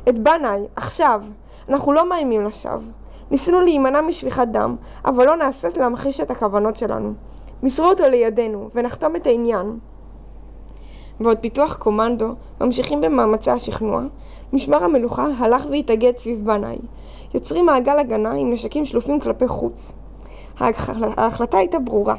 את 0.08 0.18
בנאי, 0.18 0.60
עכשיו! 0.76 1.22
אנחנו 1.68 1.92
לא 1.92 2.08
מאיימים 2.08 2.44
לשווא. 2.44 2.92
ניסינו 3.30 3.60
להימנע 3.60 4.00
משפיכת 4.00 4.48
דם, 4.48 4.76
אבל 5.04 5.26
לא 5.26 5.36
נהסס 5.36 5.76
להמחיש 5.76 6.20
את 6.20 6.30
הכוונות 6.30 6.76
שלנו. 6.76 7.12
מסרו 7.62 7.86
אותו 7.86 8.08
לידינו, 8.08 8.68
ונחתום 8.74 9.16
את 9.16 9.26
העניין. 9.26 9.78
ועוד 11.20 11.38
פיתוח 11.38 11.76
קומנדו, 11.76 12.34
ממשיכים 12.60 13.00
במאמצי 13.00 13.50
השכנוע, 13.50 14.02
משמר 14.52 14.84
המלוכה 14.84 15.26
הלך 15.38 15.66
והתאגד 15.70 16.16
סביב 16.16 16.44
בנאי, 16.44 16.78
יוצרים 17.34 17.66
מעגל 17.66 17.98
הגנה 17.98 18.32
עם 18.32 18.52
נשקים 18.52 18.84
שלופים 18.84 19.20
כלפי 19.20 19.48
חוץ. 19.48 19.92
ההחלטה 21.16 21.58
הייתה 21.58 21.78
ברורה, 21.78 22.14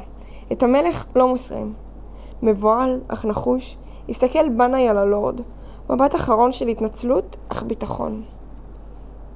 את 0.52 0.62
המלך 0.62 1.04
לא 1.16 1.28
מוסרים. 1.28 1.72
מבוהל, 2.42 3.00
אך 3.08 3.24
נחוש, 3.24 3.76
הסתכל 4.08 4.48
בנאי 4.48 4.88
על 4.88 4.98
הלורד, 4.98 5.40
מבט 5.90 6.14
אחרון 6.14 6.52
של 6.52 6.68
התנצלות, 6.68 7.36
אך 7.48 7.62
ביטחון. 7.62 8.22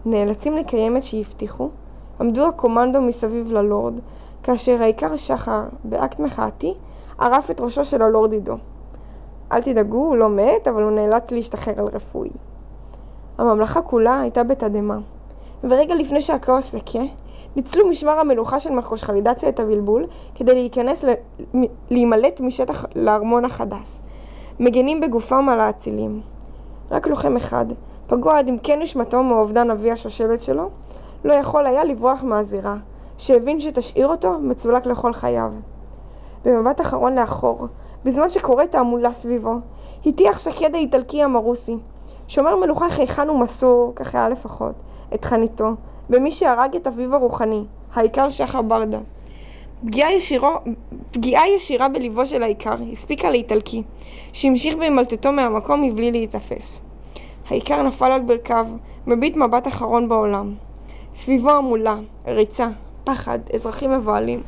נאלצים 0.06 0.52
לקיים 0.52 0.96
את 0.96 1.02
שהבטיחו, 1.02 1.68
עמדו 2.20 2.46
הקומנדו 2.46 3.00
מסביב 3.00 3.52
ללורד, 3.52 4.00
כאשר 4.42 4.82
העיקר 4.82 5.16
שחר, 5.16 5.62
באקט 5.84 6.20
מחאתי, 6.20 6.74
ערף 7.18 7.50
את 7.50 7.60
ראשו 7.60 7.84
של 7.84 8.02
הלורד 8.02 8.32
עידו. 8.32 8.56
אל 9.52 9.62
תדאגו, 9.62 9.96
הוא 9.96 10.16
לא 10.16 10.28
מת, 10.28 10.68
אבל 10.68 10.82
הוא 10.82 10.90
נאלץ 10.90 11.30
להשתחרר 11.30 11.74
על 11.78 11.86
רפואי. 11.86 12.30
הממלכה 13.38 13.82
כולה 13.82 14.20
הייתה 14.20 14.44
בתדהמה, 14.44 14.98
ורגע 15.64 15.94
לפני 15.94 16.20
שהכאוס 16.20 16.74
יכה, 16.74 17.04
ניצלו 17.56 17.88
משמר 17.88 18.18
המלוכה 18.18 18.58
של 18.58 18.70
מחרוש 18.70 19.04
חלידציה 19.04 19.48
את 19.48 19.60
הבלבול 19.60 20.06
כדי 20.34 20.54
להיכנס, 20.54 21.04
ל... 21.04 21.12
להימלט 21.90 22.40
משטח 22.40 22.84
לארמון 22.94 23.44
החדש. 23.44 24.00
מגנים 24.60 25.00
בגופם 25.00 25.48
על 25.48 25.60
האצילים. 25.60 26.20
רק 26.90 27.06
לוחם 27.06 27.36
אחד, 27.36 27.66
פגוע 28.06 28.38
עד 28.38 28.48
עמקי 28.48 28.76
נשמתו 28.76 29.22
מאובדן 29.22 29.70
אבי 29.70 29.90
השושלת 29.90 30.40
שלו, 30.40 30.68
לא 31.24 31.32
יכול 31.32 31.66
היה 31.66 31.84
לברוח 31.84 32.22
מהזירה, 32.22 32.76
שהבין 33.18 33.60
שתשאיר 33.60 34.08
אותו 34.08 34.38
מצולק 34.38 34.86
לכל 34.86 35.12
חייו. 35.12 35.52
במבט 36.44 36.80
אחרון 36.80 37.14
לאחור, 37.14 37.66
בזמן 38.06 38.30
שקורית 38.30 38.70
תעמולה 38.70 39.12
סביבו, 39.12 39.54
הטיח 40.06 40.38
שקד 40.38 40.74
האיטלקי 40.74 41.22
המרוסי, 41.22 41.76
שומר 42.28 42.56
מלוכה 42.56 42.90
חייכן 42.90 43.30
ומסור, 43.30 43.92
כך 43.96 44.14
היה 44.14 44.28
לפחות, 44.28 44.74
את 45.14 45.24
חניתו, 45.24 45.70
במי 46.10 46.30
שהרג 46.30 46.76
את 46.76 46.86
אביו 46.86 47.14
הרוחני, 47.14 47.64
העיקר 47.94 48.28
שחר 48.28 48.62
ברדה. 48.62 48.98
פגיעה, 49.86 50.12
ישירו, 50.12 50.48
פגיעה 51.10 51.48
ישירה 51.48 51.88
בליבו 51.88 52.26
של 52.26 52.42
העיקר 52.42 52.74
הספיקה 52.92 53.30
לאיטלקי, 53.30 53.82
שהמשיך 54.32 54.76
בהימלטותו 54.76 55.32
מהמקום 55.32 55.82
מבלי 55.82 56.10
להיתפס. 56.10 56.80
העיקר 57.48 57.82
נפל 57.82 58.12
על 58.12 58.20
ברכיו, 58.20 58.66
מביט 59.06 59.36
מבט 59.36 59.68
אחרון 59.68 60.08
בעולם. 60.08 60.54
סביבו 61.14 61.50
המולה, 61.50 61.96
ריצה, 62.26 62.68
פחד, 63.04 63.38
אזרחים 63.54 63.90
מבוהלים. 63.90 64.42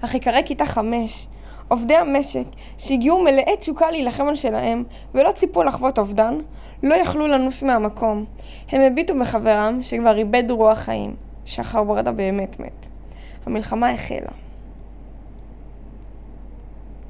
אך 0.00 0.14
עיקרי 0.14 0.42
כיתה 0.44 0.66
חמש, 0.66 1.26
עובדי 1.68 1.94
המשק, 1.94 2.44
שהגיעו 2.78 3.24
מלאי 3.24 3.56
תשוקה 3.58 3.90
להילחם 3.90 4.28
על 4.28 4.34
שלהם, 4.34 4.84
ולא 5.14 5.32
ציפו 5.32 5.62
לחוות 5.62 5.98
אובדן, 5.98 6.38
לא 6.82 6.94
יכלו 6.94 7.26
לנוס 7.26 7.62
מהמקום. 7.62 8.24
הם 8.68 8.80
הביטו 8.80 9.14
בחברם, 9.20 9.78
שכבר 9.82 10.18
איבד 10.18 10.50
רוח 10.50 10.78
חיים. 10.78 11.14
שחר 11.44 11.82
ברדה 11.84 12.12
באמת 12.12 12.60
מת. 12.60 12.86
המלחמה 13.46 13.90
החלה. 13.90 14.47